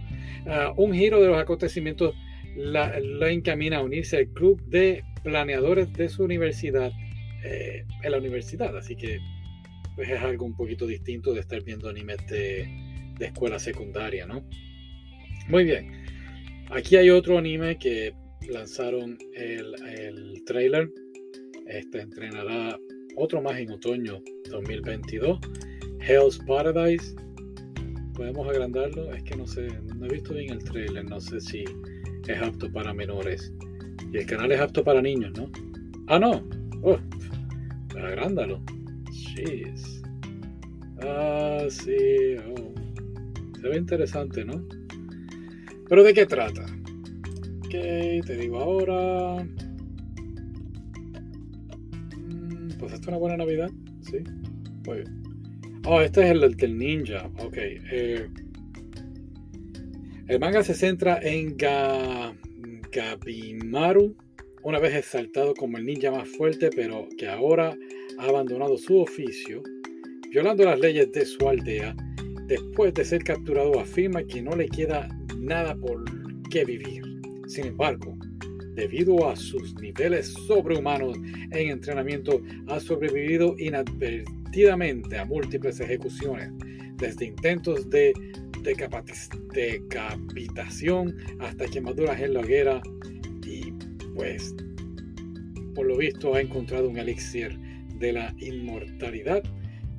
Uh, 0.46 0.82
un 0.82 0.94
giro 0.94 1.22
de 1.22 1.27
los 1.27 1.38
acontecimientos 1.38 2.16
la, 2.56 3.00
encamina 3.30 3.77
a 3.77 3.84
unirse 3.84 4.18
al 4.18 4.27
club 4.30 4.62
de 4.66 5.04
planeadores 5.24 5.92
de 5.94 6.10
su 6.10 6.24
universidad 6.24 6.92
eh, 7.44 7.86
en 8.04 8.12
la 8.12 8.18
universidad. 8.18 8.75
Así 8.75 8.96
que 8.96 9.20
pues 9.96 10.10
es 10.10 10.22
algo 10.22 10.46
un 10.46 10.56
poquito 10.56 10.86
distinto 10.86 11.34
de 11.34 11.39
estar 11.42 11.63
viendo 11.63 11.89
animes 11.89 12.18
de, 12.27 12.68
de 13.18 13.25
escuela 13.25 13.60
secundaria, 13.60 14.25
¿no? 14.25 14.44
Muy 15.48 15.63
bien. 15.63 16.06
Aquí 16.70 16.98
hay 16.98 17.10
otro 17.10 17.38
anime 17.38 17.77
que 17.77 18.13
lanzaron 18.50 19.18
el, 19.36 19.74
el 19.86 20.44
trailer 20.46 20.89
este 21.68 22.00
entrenará 22.00 22.80
otro 23.16 23.42
más 23.42 23.60
en 23.60 23.72
otoño 23.72 24.22
2022. 24.50 25.39
Hell's 26.00 26.39
Paradise. 26.48 27.16
¿Podemos 28.18 28.48
agrandarlo? 28.48 29.14
Es 29.14 29.22
que 29.22 29.38
no 29.38 29.46
sé, 29.46 29.68
no 29.96 30.08
he 30.08 30.10
visto 30.10 30.34
bien 30.34 30.52
el 30.52 30.64
trailer, 30.64 31.06
no 31.06 31.22
sé 31.22 31.40
si 31.40 31.64
es 32.28 32.42
apto 32.42 32.72
para 32.72 32.92
menores. 32.92 33.54
Y 34.12 34.18
el 34.18 34.26
canal 34.26 34.52
es 34.52 34.60
apto 34.60 34.84
para 34.84 35.04
niños, 35.04 35.38
¿no? 35.38 35.52
Ah, 36.08 36.18
no. 36.18 36.44
Oh, 36.82 36.98
agrándalo. 37.96 38.60
Jeez. 39.12 40.02
Ah, 41.04 41.68
sí. 41.70 42.38
Oh. 42.38 42.74
Se 43.62 43.70
ve 43.70 43.78
interesante, 43.78 44.44
¿no? 44.44 44.64
Pero 45.88 46.04
¿de 46.04 46.14
qué 46.16 46.26
trata? 46.26 46.66
Ok, 47.66 47.70
te 47.70 48.36
digo 48.36 48.58
ahora. 48.58 49.46
pues 52.80 52.94
esta 52.94 53.04
es 53.04 53.08
una 53.10 53.18
buena 53.18 53.38
Navidad. 53.38 53.70
Sí. 54.02 54.18
Muy 54.88 55.02
bien. 55.02 55.26
Oh, 55.89 56.01
este 56.01 56.22
es 56.25 56.32
el 56.32 56.58
del 56.58 56.77
ninja. 56.77 57.32
Ok. 57.39 57.56
Eh, 57.56 58.27
el 60.27 60.38
manga 60.38 60.62
se 60.62 60.74
centra 60.74 61.17
en 61.24 61.56
Gabimaru, 62.91 64.13
una 64.63 64.79
vez 64.79 64.96
exaltado 64.96 65.53
como 65.53 65.77
el 65.77 65.86
ninja 65.86 66.12
más 66.12 66.27
fuerte, 66.27 66.72
pero 66.75 67.08
que 67.17 67.29
ahora 67.29 67.74
ha 68.20 68.25
abandonado 68.25 68.77
su 68.77 69.00
oficio, 69.00 69.63
violando 70.29 70.65
las 70.65 70.77
leyes 70.77 71.10
de 71.13 71.25
su 71.25 71.48
aldea. 71.48 71.96
Después 72.48 72.94
de 72.94 73.06
ser 73.06 73.24
capturado, 73.24 73.79
afirma 73.79 74.22
que 74.24 74.41
no 74.41 74.58
le 74.58 74.67
queda 74.67 75.08
nada 75.38 75.74
por 75.74 76.03
qué 76.50 76.65
vivir. 76.65 77.01
Sin 77.48 77.67
embargo, 77.67 78.17
debido 78.74 79.29
a 79.29 79.38
sus 79.38 79.74
niveles 79.75 80.34
sobrehumanos 80.48 81.15
en 81.51 81.70
entrenamiento, 81.70 82.41
ha 82.67 82.77
sobrevivido 82.82 83.56
inadvertidamente 84.48 85.18
a 85.18 85.25
múltiples 85.25 85.80
ejecuciones, 85.80 86.51
desde 86.98 87.25
intentos 87.25 87.89
de 87.89 88.13
decapitación 88.63 91.16
hasta 91.39 91.66
quemaduras 91.68 92.20
en 92.22 92.34
la 92.34 92.39
hoguera 92.39 92.82
y 93.46 93.72
pues 94.16 94.56
por 95.75 95.86
lo 95.86 95.98
visto 95.98 96.34
ha 96.34 96.42
encontrado 96.42 96.89
un 96.89 96.98
elixir 96.98 97.58
de 98.00 98.13
la 98.13 98.34
inmortalidad 98.39 99.44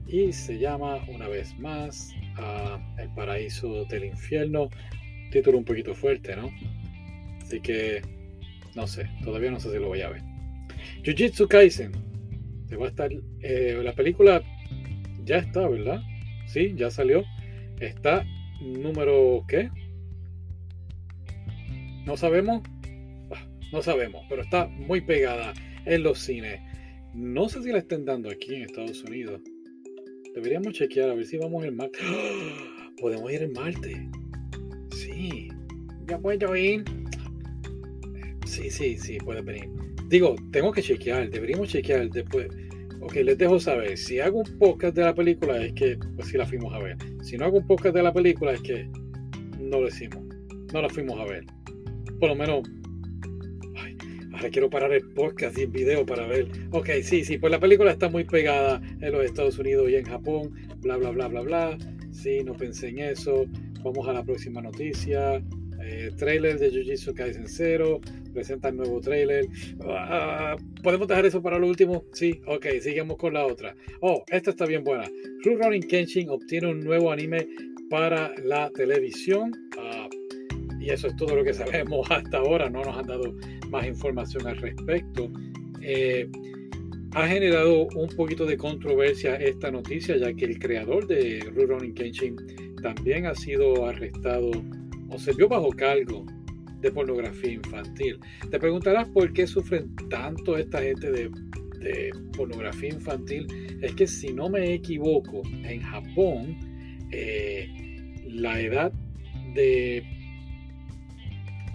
y 0.06 0.32
se 0.32 0.58
llama 0.58 0.98
una 1.08 1.28
vez 1.28 1.56
más 1.58 2.12
El 2.98 3.08
paraíso 3.14 3.84
del 3.86 4.04
infierno, 4.04 4.68
título 5.30 5.58
un 5.58 5.64
poquito 5.64 5.94
fuerte, 5.94 6.36
¿no? 6.36 6.50
Así 7.42 7.60
que 7.60 8.02
no 8.74 8.86
sé, 8.86 9.08
todavía 9.24 9.50
no 9.50 9.60
sé 9.60 9.70
si 9.70 9.78
lo 9.78 9.88
voy 9.88 10.02
a 10.02 10.10
ver. 10.10 10.22
Jujutsu 11.04 11.48
Kaisen. 11.48 11.92
Se 12.68 12.76
va 12.76 12.86
a 12.86 12.88
estar. 12.88 13.10
Eh, 13.40 13.80
la 13.82 13.92
película 13.92 14.42
ya 15.24 15.38
está, 15.38 15.68
¿verdad? 15.68 16.00
Sí, 16.46 16.74
ya 16.76 16.90
salió. 16.90 17.24
Está 17.80 18.24
número. 18.60 19.44
¿Qué? 19.48 19.70
No 22.04 22.16
sabemos. 22.16 22.62
Ah, 23.30 23.46
no 23.72 23.82
sabemos, 23.82 24.24
pero 24.28 24.42
está 24.42 24.66
muy 24.66 25.00
pegada 25.00 25.52
en 25.84 26.02
los 26.02 26.18
cines. 26.18 26.60
No 27.14 27.48
sé 27.48 27.62
si 27.62 27.72
la 27.72 27.78
estén 27.78 28.04
dando 28.04 28.30
aquí 28.30 28.54
en 28.54 28.62
Estados 28.62 29.02
Unidos. 29.04 29.40
Deberíamos 30.34 30.72
chequear 30.74 31.10
a 31.10 31.14
ver 31.14 31.26
si 31.26 31.38
vamos 31.38 31.64
el 31.64 31.72
martes. 31.72 32.00
¡Ah! 32.04 32.90
Podemos 33.00 33.32
ir 33.32 33.42
el 33.42 33.52
martes. 33.52 33.98
Sí. 34.92 35.48
Ya 36.06 36.18
puedo 36.18 36.56
ir. 36.56 36.84
Sí, 38.46 38.70
sí, 38.70 38.96
sí, 38.98 39.18
puede 39.18 39.42
venir. 39.42 39.68
Digo, 40.08 40.34
tengo 40.52 40.72
que 40.72 40.82
chequear, 40.82 41.28
deberíamos 41.28 41.68
chequear 41.68 42.08
después. 42.08 42.48
Ok, 43.00 43.14
les 43.16 43.36
dejo 43.36 43.60
saber. 43.60 43.96
Si 43.98 44.18
hago 44.20 44.38
un 44.38 44.58
podcast 44.58 44.96
de 44.96 45.04
la 45.04 45.14
película 45.14 45.62
es 45.62 45.72
que, 45.74 45.98
pues 46.16 46.28
sí 46.28 46.38
la 46.38 46.46
fuimos 46.46 46.72
a 46.72 46.78
ver. 46.78 46.96
Si 47.22 47.36
no 47.36 47.44
hago 47.44 47.58
un 47.58 47.66
podcast 47.66 47.94
de 47.94 48.02
la 48.02 48.12
película 48.12 48.52
es 48.52 48.62
que 48.62 48.88
no 49.60 49.80
lo 49.80 49.88
hicimos. 49.88 50.24
No 50.72 50.80
la 50.80 50.88
fuimos 50.88 51.20
a 51.20 51.24
ver. 51.24 51.44
Por 52.18 52.30
lo 52.30 52.34
menos. 52.34 52.62
Ahora 54.32 54.50
quiero 54.50 54.70
parar 54.70 54.92
el 54.92 55.02
podcast 55.10 55.58
y 55.58 55.62
el 55.62 55.70
video 55.70 56.06
para 56.06 56.26
ver. 56.26 56.48
Ok, 56.70 56.88
sí, 57.02 57.24
sí, 57.24 57.38
pues 57.38 57.50
la 57.50 57.60
película 57.60 57.90
está 57.90 58.08
muy 58.08 58.24
pegada 58.24 58.80
en 59.00 59.12
los 59.12 59.24
Estados 59.24 59.58
Unidos 59.58 59.90
y 59.90 59.96
en 59.96 60.04
Japón. 60.04 60.54
Bla, 60.78 60.96
bla, 60.96 61.10
bla, 61.10 61.28
bla, 61.28 61.40
bla. 61.42 61.78
Sí, 62.12 62.42
no 62.44 62.54
pensé 62.54 62.88
en 62.88 63.00
eso. 63.00 63.46
Vamos 63.82 64.08
a 64.08 64.12
la 64.12 64.24
próxima 64.24 64.62
noticia. 64.62 65.42
Eh, 65.90 66.10
trailer 66.18 66.58
de 66.58 66.70
Jujutsu 66.70 67.14
Kaisen 67.14 67.48
0, 67.48 68.00
presenta 68.34 68.68
el 68.68 68.76
nuevo 68.76 69.00
trailer. 69.00 69.46
Ah, 69.80 70.54
¿Podemos 70.82 71.08
dejar 71.08 71.24
eso 71.24 71.40
para 71.40 71.58
lo 71.58 71.66
último? 71.66 72.04
Sí, 72.12 72.42
ok, 72.46 72.66
sigamos 72.82 73.16
con 73.16 73.32
la 73.32 73.46
otra. 73.46 73.74
Oh, 74.02 74.22
esta 74.28 74.50
está 74.50 74.66
bien 74.66 74.84
buena. 74.84 75.10
Rurouni 75.42 75.80
Kenshin 75.80 76.28
obtiene 76.28 76.66
un 76.66 76.80
nuevo 76.80 77.10
anime 77.10 77.48
para 77.88 78.34
la 78.44 78.68
televisión. 78.70 79.50
Ah, 79.78 80.10
y 80.78 80.90
eso 80.90 81.06
es 81.06 81.16
todo 81.16 81.34
lo 81.34 81.42
que 81.42 81.54
sabemos 81.54 82.06
hasta 82.10 82.36
ahora. 82.36 82.68
No 82.68 82.84
nos 82.84 82.94
han 82.94 83.06
dado 83.06 83.34
más 83.70 83.86
información 83.86 84.46
al 84.46 84.58
respecto. 84.58 85.32
Eh, 85.80 86.28
ha 87.14 87.26
generado 87.26 87.88
un 87.94 88.08
poquito 88.10 88.44
de 88.44 88.58
controversia 88.58 89.36
esta 89.36 89.70
noticia, 89.70 90.18
ya 90.18 90.34
que 90.34 90.44
el 90.44 90.58
creador 90.58 91.06
de 91.06 91.40
Rurouni 91.54 91.94
Kenshin 91.94 92.36
también 92.82 93.24
ha 93.24 93.34
sido 93.34 93.86
arrestado 93.86 94.50
o 95.08 95.18
se 95.18 95.32
vio 95.32 95.48
bajo 95.48 95.70
cargo 95.70 96.26
de 96.80 96.92
pornografía 96.92 97.52
infantil. 97.52 98.18
Te 98.50 98.58
preguntarás 98.58 99.08
por 99.08 99.32
qué 99.32 99.46
sufren 99.46 99.94
tanto 100.08 100.56
esta 100.56 100.80
gente 100.82 101.10
de, 101.10 101.30
de 101.80 102.12
pornografía 102.36 102.90
infantil 102.90 103.46
es 103.82 103.94
que 103.94 104.06
si 104.06 104.32
no 104.32 104.48
me 104.48 104.74
equivoco, 104.74 105.42
en 105.64 105.80
Japón 105.80 107.08
eh, 107.10 107.68
la 108.26 108.60
edad 108.60 108.92
de 109.54 110.04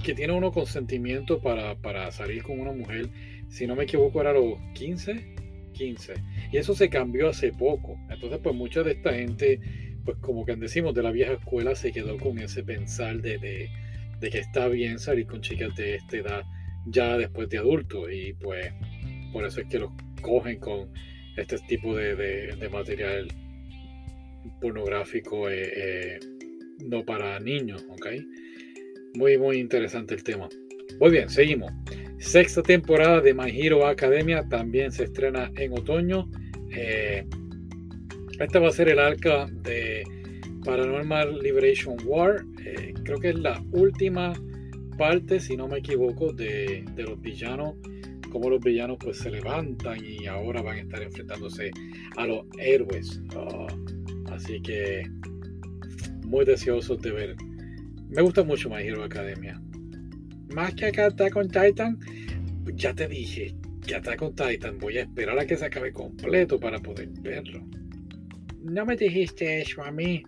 que 0.03 0.13
tiene 0.13 0.33
uno 0.33 0.51
consentimiento 0.51 1.39
para, 1.41 1.75
para, 1.75 2.11
salir 2.11 2.43
con 2.43 2.59
una 2.59 2.73
mujer, 2.73 3.09
si 3.47 3.65
no 3.65 3.75
me 3.75 3.83
equivoco, 3.83 4.19
era 4.19 4.33
los 4.33 4.55
15, 4.73 5.35
15. 5.71 6.13
Y 6.51 6.57
eso 6.57 6.75
se 6.75 6.89
cambió 6.89 7.29
hace 7.29 7.53
poco. 7.53 7.97
Entonces, 8.09 8.39
pues 8.43 8.53
mucha 8.53 8.83
de 8.83 8.91
esta 8.91 9.13
gente, 9.13 9.61
pues 10.05 10.17
como 10.19 10.45
decimos, 10.45 10.93
de 10.93 11.03
la 11.03 11.11
vieja 11.11 11.33
escuela 11.33 11.75
se 11.75 11.91
quedó 11.91 12.17
con 12.17 12.39
ese 12.39 12.63
pensar 12.63 13.21
de, 13.21 13.37
de, 13.37 13.69
de 14.19 14.29
que 14.29 14.39
está 14.39 14.67
bien 14.67 14.99
salir 14.99 15.27
con 15.27 15.41
chicas 15.41 15.75
de 15.75 15.95
esta 15.95 16.17
edad 16.17 16.43
ya 16.85 17.17
después 17.17 17.49
de 17.49 17.57
adulto. 17.57 18.09
Y 18.09 18.33
pues 18.33 18.71
por 19.31 19.45
eso 19.45 19.61
es 19.61 19.67
que 19.67 19.79
los 19.79 19.91
cogen 20.21 20.59
con 20.59 20.89
este 21.37 21.57
tipo 21.67 21.95
de, 21.95 22.15
de, 22.15 22.69
material 22.69 23.27
pornográfico 24.61 25.49
eh, 25.49 25.71
eh, 25.75 26.19
no 26.85 27.03
para 27.03 27.39
niños, 27.39 27.85
¿ok? 27.89 28.07
Muy, 29.15 29.37
muy 29.37 29.57
interesante 29.57 30.13
el 30.13 30.23
tema. 30.23 30.49
Muy 30.99 31.11
bien, 31.11 31.29
seguimos. 31.29 31.71
Sexta 32.19 32.61
temporada 32.61 33.19
de 33.21 33.33
My 33.33 33.49
Hero 33.49 33.85
Academia 33.85 34.47
también 34.47 34.91
se 34.91 35.05
estrena 35.05 35.51
en 35.55 35.73
otoño. 35.73 36.29
Eh, 36.71 37.25
esta 38.39 38.59
va 38.59 38.69
a 38.69 38.71
ser 38.71 38.89
el 38.89 38.99
arca 38.99 39.47
de 39.47 40.03
Paranormal 40.65 41.39
Liberation 41.39 41.97
War. 42.05 42.43
creo 43.03 43.19
que 43.19 43.29
es 43.29 43.39
la 43.39 43.63
última 43.71 44.33
parte, 44.97 45.39
si 45.39 45.57
no 45.57 45.67
me 45.67 45.79
equivoco, 45.79 46.33
de, 46.33 46.85
de 46.95 47.03
los 47.03 47.19
villanos 47.19 47.75
cómo 48.33 48.49
los 48.49 48.59
villanos 48.61 48.97
pues 48.99 49.19
se 49.19 49.29
levantan 49.29 50.03
y 50.03 50.25
ahora 50.25 50.63
van 50.63 50.77
a 50.77 50.81
estar 50.81 51.03
enfrentándose 51.03 51.71
a 52.17 52.25
los 52.25 52.45
héroes. 52.57 53.21
Ah, 53.35 53.67
así 54.31 54.59
que 54.59 55.07
muy 56.25 56.43
deseosos 56.43 56.99
de 57.01 57.11
ver. 57.11 57.35
Me 58.09 58.23
gusta 58.23 58.43
mucho 58.43 58.69
My 58.69 58.81
Hero 58.81 59.03
Academia. 59.03 59.61
Más 60.53 60.73
que 60.73 60.87
acá 60.87 61.07
está 61.07 61.29
con 61.29 61.47
Titan, 61.47 61.99
ya 62.73 62.93
te 62.95 63.07
dije 63.07 63.55
que 63.85 63.95
está 63.95 64.17
con 64.17 64.33
Titan. 64.33 64.79
Voy 64.79 64.97
a 64.97 65.01
esperar 65.01 65.37
a 65.37 65.45
que 65.45 65.55
se 65.55 65.65
acabe 65.65 65.93
completo 65.93 66.59
para 66.59 66.79
poder 66.79 67.09
verlo. 67.21 67.63
No 68.63 68.85
me 68.85 68.95
dijiste 68.95 69.61
eso 69.61 69.83
a 69.83 69.91
mí. 69.91 70.23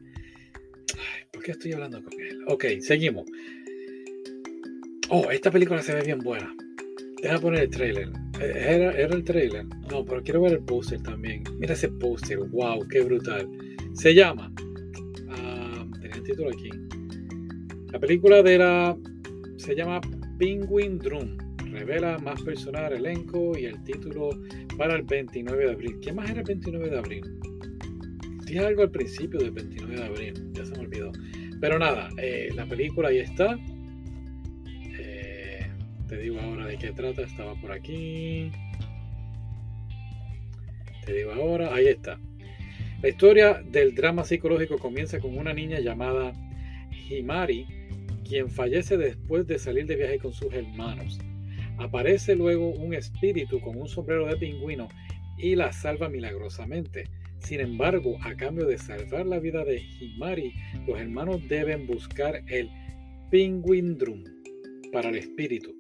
¿Por 1.32 1.44
qué 1.44 1.52
estoy 1.52 1.74
hablando 1.74 2.04
con 2.04 2.14
él? 2.20 2.44
Ok, 2.48 2.66
seguimos. 2.80 3.26
Oh, 5.10 5.30
esta 5.32 5.52
película 5.52 5.82
se 5.82 5.94
ve 5.94 6.02
bien 6.02 6.20
buena. 6.20 6.54
Deja 7.22 7.40
poner 7.40 7.64
el 7.64 7.70
trailer. 7.70 8.10
Eh, 8.42 8.54
¿Era, 8.56 8.92
¿Era, 8.92 9.16
el 9.16 9.24
trailer? 9.24 9.66
No, 9.90 10.04
pero 10.04 10.22
quiero 10.22 10.42
ver 10.42 10.54
el 10.54 10.60
póster 10.60 11.02
también. 11.02 11.44
Mira 11.60 11.74
ese 11.74 11.90
póster. 11.90 12.40
¡Wow! 12.40 12.88
¡Qué 12.90 13.02
brutal! 13.02 13.48
Se 13.94 14.14
llama. 14.14 14.52
Uh, 14.58 15.92
tenía 16.00 16.16
el 16.16 16.24
título 16.24 16.50
aquí. 16.50 16.70
La 17.92 18.00
película 18.00 18.44
de 18.44 18.58
la. 18.58 18.98
Se 19.58 19.76
llama 19.76 20.02
Penguin 20.38 21.00
Drum. 21.00 21.38
Revela 21.72 22.18
más 22.18 22.42
personal, 22.42 22.94
elenco 22.94 23.58
y 23.58 23.66
el 23.66 23.82
título 23.84 24.30
para 24.78 24.96
el 24.96 25.04
29 25.04 25.66
de 25.66 25.72
abril. 25.72 26.00
¿Qué 26.02 26.12
más 26.12 26.30
era 26.30 26.40
el 26.42 26.46
29 26.46 26.90
de 26.90 26.98
abril? 26.98 27.55
Dije 28.46 28.60
algo 28.60 28.84
al 28.84 28.92
principio 28.92 29.40
del 29.40 29.52
29 29.52 29.96
de 29.96 30.04
abril. 30.04 30.52
Ya 30.54 30.66
se 30.66 30.72
me 30.72 30.80
olvidó. 30.80 31.12
Pero 31.60 31.80
nada, 31.80 32.10
eh, 32.18 32.50
la 32.56 32.66
película 32.66 33.10
ahí 33.10 33.20
está. 33.20 33.58
Te 36.08 36.18
digo 36.18 36.40
ahora 36.40 36.68
de 36.68 36.78
qué 36.78 36.92
trata, 36.92 37.24
estaba 37.24 37.56
por 37.56 37.72
aquí. 37.72 38.52
Te 41.04 41.14
digo 41.14 41.32
ahora, 41.32 41.74
ahí 41.74 41.88
está. 41.88 42.20
La 43.02 43.10
historia 43.10 43.64
del 43.66 43.96
drama 43.96 44.24
psicológico 44.24 44.78
comienza 44.78 45.20
con 45.20 45.38
una 45.38 45.54
niña 45.54 45.80
llamada 45.80 46.34
Himari, 47.10 47.66
quien 48.28 48.50
fallece 48.50 48.98
después 48.98 49.48
de 49.48 49.58
salir 49.58 49.88
de 49.88 49.96
viaje 49.96 50.20
con 50.20 50.32
sus 50.32 50.54
hermanos. 50.54 51.20
Aparece 51.80 52.36
luego 52.36 52.70
un 52.70 52.94
espíritu 52.94 53.60
con 53.60 53.76
un 53.76 53.88
sombrero 53.88 54.28
de 54.28 54.38
pingüino 54.38 54.88
y 55.38 55.56
la 55.56 55.74
salva 55.74 56.08
milagrosamente. 56.08 57.06
Sin 57.46 57.60
embargo, 57.60 58.18
a 58.22 58.36
cambio 58.36 58.66
de 58.66 58.78
salvar 58.78 59.26
la 59.26 59.40
vida 59.40 59.64
de 59.64 59.82
Himari, 60.00 60.54
los 60.88 61.00
hermanos 61.00 61.48
deben 61.48 61.88
buscar 61.88 62.44
el 62.48 62.70
Penguin 63.30 63.98
Drum 63.98 64.24
para 64.92 65.10
el 65.10 65.16
espíritu 65.16 65.76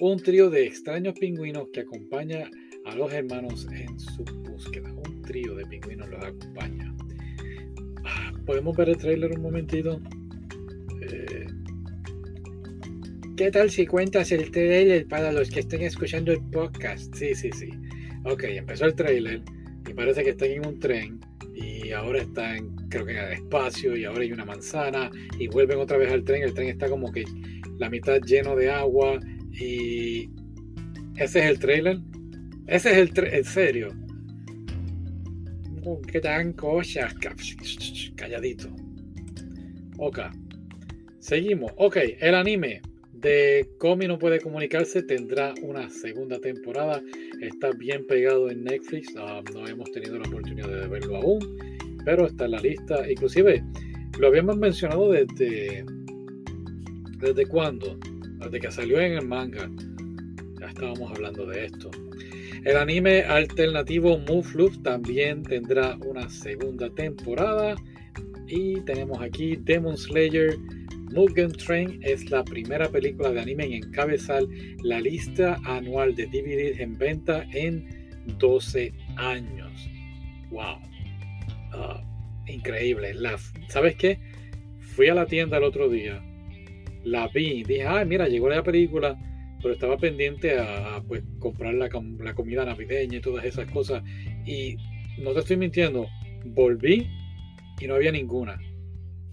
un 0.00 0.20
trío 0.20 0.50
de 0.50 0.66
extraños 0.66 1.14
pingüinos 1.18 1.68
que 1.72 1.80
acompaña 1.80 2.50
a 2.84 2.94
los 2.96 3.12
hermanos 3.12 3.66
en 3.72 3.98
su 3.98 4.24
búsqueda. 4.24 4.92
Un 4.92 5.22
trío 5.22 5.54
de 5.54 5.64
pingüinos 5.66 6.08
los 6.08 6.22
acompaña. 6.22 6.94
Ah, 8.04 8.32
¿Podemos 8.44 8.76
ver 8.76 8.90
el 8.90 8.96
trailer 8.96 9.32
un 9.32 9.42
momentito? 9.42 10.00
Eh, 11.00 11.46
¿Qué 13.36 13.50
tal 13.50 13.70
si 13.70 13.86
cuentas 13.86 14.32
el 14.32 14.50
trailer 14.50 15.06
para 15.06 15.32
los 15.32 15.50
que 15.50 15.60
estén 15.60 15.82
escuchando 15.82 16.32
el 16.32 16.40
podcast? 16.50 17.14
Sí, 17.14 17.34
sí, 17.34 17.50
sí. 17.52 17.70
Ok, 18.24 18.44
empezó 18.44 18.86
el 18.86 18.94
trailer 18.94 19.42
y 19.88 19.94
parece 19.94 20.22
que 20.22 20.30
están 20.30 20.50
en 20.50 20.66
un 20.66 20.78
tren 20.78 21.20
y 21.54 21.92
ahora 21.92 22.20
están, 22.22 22.74
creo 22.88 23.04
que 23.04 23.12
en 23.12 23.18
el 23.18 23.32
espacio 23.32 23.96
y 23.96 24.04
ahora 24.04 24.22
hay 24.22 24.32
una 24.32 24.44
manzana 24.44 25.10
y 25.38 25.46
vuelven 25.48 25.78
otra 25.78 25.98
vez 25.98 26.12
al 26.12 26.24
tren. 26.24 26.42
El 26.42 26.54
tren 26.54 26.68
está 26.68 26.88
como 26.88 27.12
que 27.12 27.24
la 27.78 27.88
mitad 27.90 28.20
lleno 28.20 28.56
de 28.56 28.70
agua 28.70 29.20
y 29.52 30.30
ese 31.16 31.40
es 31.40 31.46
el 31.46 31.58
trailer. 31.58 31.98
Ese 32.66 32.92
es 32.92 32.96
el 32.98 33.12
trailer, 33.12 33.38
en 33.38 33.44
serio. 33.44 33.88
Uh, 35.84 36.00
qué 36.02 36.20
tan 36.20 36.54
cosas. 36.54 37.14
Calladito. 38.16 38.74
Ok. 39.98 40.20
Seguimos. 41.20 41.72
Ok, 41.76 41.98
el 42.20 42.34
anime 42.34 42.80
de 43.24 43.66
Komi 43.78 44.06
no 44.06 44.18
puede 44.18 44.38
comunicarse 44.38 45.02
tendrá 45.02 45.54
una 45.62 45.90
segunda 45.90 46.38
temporada. 46.38 47.02
Está 47.40 47.70
bien 47.72 48.06
pegado 48.06 48.50
en 48.50 48.62
Netflix. 48.64 49.08
Ah, 49.18 49.42
no 49.52 49.66
hemos 49.66 49.90
tenido 49.90 50.18
la 50.18 50.28
oportunidad 50.28 50.68
de 50.68 50.86
verlo 50.86 51.16
aún, 51.16 51.40
pero 52.04 52.26
está 52.26 52.44
en 52.44 52.52
la 52.52 52.60
lista. 52.60 53.10
Inclusive 53.10 53.64
lo 54.18 54.28
habíamos 54.28 54.58
mencionado 54.58 55.10
desde 55.10 55.84
desde 57.18 57.46
cuándo 57.46 57.98
desde 58.44 58.60
que 58.60 58.70
salió 58.70 59.00
en 59.00 59.12
el 59.14 59.26
manga, 59.26 59.70
ya 60.60 60.66
estábamos 60.66 61.10
hablando 61.10 61.46
de 61.46 61.66
esto. 61.66 61.90
El 62.64 62.76
anime 62.76 63.22
alternativo 63.22 64.18
Move 64.18 64.70
también 64.82 65.42
tendrá 65.42 65.96
una 66.04 66.28
segunda 66.28 66.88
temporada. 66.90 67.74
Y 68.46 68.80
tenemos 68.82 69.20
aquí 69.22 69.56
Demon 69.56 69.96
Slayer 69.96 70.56
Mugen 71.12 71.52
Train 71.52 72.00
es 72.02 72.30
la 72.30 72.44
primera 72.44 72.88
película 72.88 73.30
de 73.30 73.40
anime 73.40 73.64
en 73.64 73.72
encabezar 73.74 74.42
la 74.82 75.00
lista 75.00 75.58
anual 75.64 76.14
de 76.14 76.26
DVDs 76.26 76.80
en 76.80 76.98
venta 76.98 77.44
en 77.52 77.86
12 78.38 78.92
años. 79.16 79.72
¡Wow! 80.50 80.78
Ah, 81.72 82.02
increíble. 82.46 83.14
¿Sabes 83.68 83.96
qué? 83.96 84.18
Fui 84.80 85.08
a 85.08 85.14
la 85.14 85.26
tienda 85.26 85.58
el 85.58 85.64
otro 85.64 85.88
día 85.88 86.22
la 87.04 87.28
vi, 87.28 87.62
dije, 87.62 87.86
ay, 87.86 88.06
mira, 88.06 88.28
llegó 88.28 88.48
la 88.48 88.62
película, 88.62 89.16
pero 89.62 89.74
estaba 89.74 89.96
pendiente 89.96 90.58
a, 90.58 91.02
pues, 91.06 91.22
comprar 91.38 91.74
la, 91.74 91.88
la, 92.20 92.34
comida 92.34 92.64
navideña 92.64 93.18
y 93.18 93.20
todas 93.20 93.44
esas 93.44 93.70
cosas. 93.70 94.02
Y 94.44 94.76
no 95.18 95.32
te 95.32 95.40
estoy 95.40 95.56
mintiendo, 95.56 96.06
volví 96.46 97.06
y 97.80 97.86
no 97.86 97.94
había 97.94 98.10
ninguna. 98.10 98.58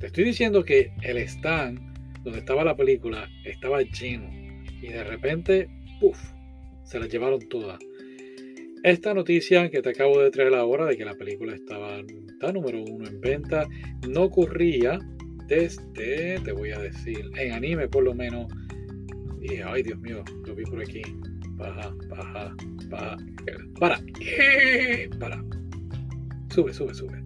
Te 0.02 0.08
estoy 0.08 0.24
diciendo 0.24 0.66
que 0.66 0.92
el 1.04 1.20
stand 1.20 1.80
donde 2.24 2.40
estaba 2.40 2.64
la 2.64 2.76
película 2.76 3.30
estaba 3.46 3.84
lleno 3.84 4.28
y 4.82 4.88
de 4.88 5.04
repente, 5.04 5.70
puff, 6.00 6.18
se 6.84 7.00
la 7.00 7.06
llevaron 7.06 7.40
todas. 7.50 7.78
Esta 8.82 9.14
noticia 9.14 9.70
que 9.70 9.84
te 9.84 9.90
acabo 9.90 10.20
de 10.20 10.32
traer 10.32 10.56
ahora 10.56 10.88
de 10.88 10.98
que 10.98 11.06
la 11.06 11.14
película 11.14 11.54
estaba 11.54 12.00
está 12.00 12.52
número 12.52 12.84
uno 12.84 13.08
en 13.08 13.22
venta 13.22 13.68
no 14.10 14.24
ocurría 14.24 14.98
desde, 15.48 16.40
te 16.40 16.52
voy 16.52 16.72
a 16.72 16.80
decir, 16.80 17.30
en 17.38 17.52
anime 17.52 17.88
por 17.88 18.04
lo 18.04 18.16
menos. 18.16 18.52
Y 19.40 19.58
ay 19.58 19.84
Dios 19.84 20.00
mío, 20.00 20.24
lo 20.48 20.56
vi 20.56 20.64
por 20.64 20.82
aquí. 20.82 21.04
Baja, 21.52 21.94
baja, 22.10 22.56
baja. 22.90 23.18
Para, 23.80 24.02
para. 25.20 25.44
Sube, 26.50 26.74
sube, 26.74 26.96
sube. 26.96 27.24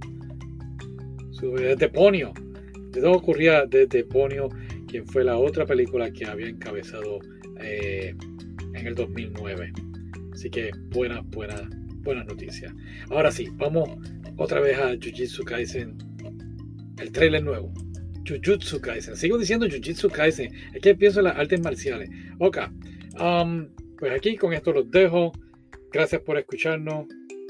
Sube 1.31 1.61
desde 1.61 1.87
Esto 2.95 3.11
ocurría 3.11 3.65
desde 3.65 4.03
Ponio, 4.03 4.49
quien 4.87 5.05
fue 5.05 5.23
la 5.23 5.37
otra 5.37 5.65
película 5.65 6.11
que 6.11 6.25
había 6.25 6.47
encabezado 6.47 7.19
eh, 7.59 8.15
en 8.73 8.87
el 8.87 8.95
2009. 8.95 9.73
Así 10.33 10.49
que 10.49 10.71
buena, 10.91 11.21
buena, 11.21 11.69
buena 12.01 12.23
noticia. 12.23 12.73
Ahora 13.09 13.31
sí, 13.31 13.49
vamos 13.53 13.89
otra 14.37 14.59
vez 14.61 14.77
a 14.77 14.89
Jujutsu 14.93 15.43
Kaisen, 15.43 15.97
el 16.99 17.11
trailer 17.11 17.43
nuevo. 17.43 17.73
Jujutsu 18.27 18.81
Kaisen. 18.81 19.15
Sigo 19.15 19.37
diciendo 19.37 19.67
Jujutsu 19.69 20.09
Kaisen. 20.09 20.53
Es 20.73 20.81
que 20.81 20.95
pienso 20.95 21.19
en 21.19 21.25
las 21.25 21.37
artes 21.37 21.61
marciales. 21.61 22.09
Ok. 22.39 22.57
Um, 23.19 23.67
pues 23.97 24.11
aquí 24.11 24.35
con 24.35 24.53
esto 24.53 24.73
los 24.73 24.89
dejo. 24.89 25.31
gracias 25.91 26.21
por 26.21 26.37
escucharnos. 26.37 27.07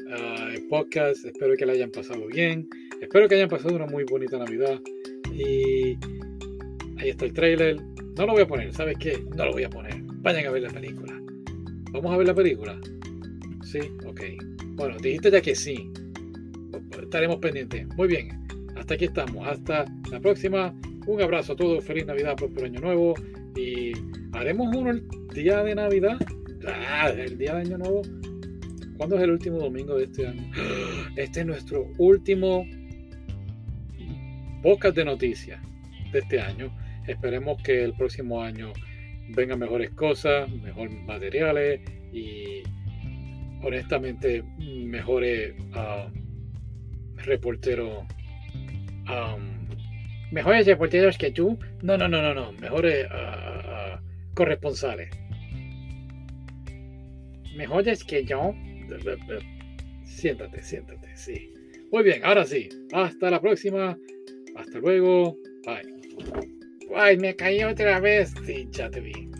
Uh, 0.08 0.49
el 0.53 0.67
podcast, 0.67 1.25
espero 1.25 1.55
que 1.55 1.65
le 1.65 1.73
hayan 1.73 1.91
pasado 1.91 2.27
bien. 2.27 2.67
Espero 3.01 3.27
que 3.27 3.36
hayan 3.36 3.49
pasado 3.49 3.75
una 3.75 3.88
muy 3.88 4.03
bonita 4.03 4.38
Navidad. 4.38 4.79
Y 5.36 5.98
ahí 6.98 7.10
está 7.10 7.26
el 7.26 7.34
trailer. 7.34 7.82
No 8.17 8.26
lo 8.26 8.34
voy 8.34 8.43
a 8.43 8.48
poner, 8.48 8.74
¿sabes 8.74 8.98
qué? 8.98 9.21
No 9.36 9.45
lo 9.45 9.52
voy 9.52 9.63
a 9.63 9.69
poner. 9.69 10.02
Vayan 10.21 10.45
a 10.45 10.52
ver 10.52 10.62
la 10.62 10.69
película. 10.69 11.13
¿Vamos 11.91 12.13
a 12.13 12.17
ver 12.17 12.28
la 12.28 12.34
película? 12.34 12.80
Sí, 13.63 13.80
ok. 14.06 14.21
Bueno, 14.76 14.98
dijiste 14.98 15.32
ya 15.32 15.41
que 15.41 15.56
sí. 15.56 15.91
Estaremos 17.02 17.38
pendientes. 17.38 17.88
Muy 17.95 18.08
bien. 18.08 18.48
Hasta 18.76 18.93
aquí 18.93 19.06
estamos. 19.06 19.45
Hasta 19.45 19.86
la 20.10 20.19
próxima. 20.21 20.74
Un 21.06 21.21
abrazo 21.21 21.54
a 21.54 21.56
todos. 21.56 21.84
Feliz 21.84 22.06
Navidad, 22.06 22.36
por 22.38 22.63
año 22.63 22.80
nuevo. 22.80 23.13
Y 23.56 23.91
haremos 24.32 24.74
uno 24.76 24.91
el 24.91 25.04
día 25.34 25.63
de 25.63 25.76
Navidad. 25.76 26.17
Ah, 26.67 27.10
el 27.10 27.38
día 27.38 27.56
de 27.56 27.62
Año 27.62 27.78
Nuevo. 27.78 28.02
¿Cuándo 28.98 29.17
es 29.17 29.24
el 29.24 29.32
último 29.32 29.60
domingo 29.60 29.98
de 29.98 30.06
este 30.06 30.28
año? 30.28 30.52
Este 31.15 31.41
es 31.41 31.45
nuestro 31.45 31.91
último 31.98 32.65
podcast 34.65 34.95
de 34.95 35.06
noticias 35.06 35.62
de 36.12 36.17
este 36.17 36.41
año. 36.41 36.75
Esperemos 37.06 37.62
que 37.62 37.84
el 37.84 37.93
próximo 37.93 38.41
año 38.41 38.73
vengan 39.36 39.60
mejores 39.60 39.91
cosas, 39.91 40.51
mejores 40.51 40.91
materiales 41.04 41.82
y 42.12 42.63
honestamente 43.62 44.43
mejores 44.58 45.54
uh, 45.75 46.10
reporteros. 47.17 48.06
Um, 49.08 49.67
mejores 50.32 50.65
reporteros 50.65 51.15
que 51.19 51.30
tú. 51.30 51.60
No, 51.84 51.95
no, 51.95 52.08
no, 52.08 52.23
no, 52.23 52.34
no. 52.34 52.51
Mejores 52.54 53.06
uh, 53.06 53.99
corresponsales. 54.34 55.12
Mejores 57.56 58.04
que 58.04 58.25
yo. 58.25 58.56
Siéntate, 60.06 60.63
siéntate, 60.63 61.15
sí. 61.15 61.54
Muy 61.91 62.01
bien, 62.04 62.25
ahora 62.25 62.45
sí. 62.45 62.67
Hasta 62.93 63.30
la 63.30 63.39
próxima. 63.39 63.95
Hasta 64.55 64.79
luego. 64.79 65.37
Bye. 65.65 65.95
Ay, 66.95 67.17
me 67.17 67.35
caí 67.35 67.63
otra 67.63 67.99
vez. 67.99 68.33
Sí, 68.45 68.67
ya 68.71 68.89
te 68.89 69.01
vi. 69.01 69.35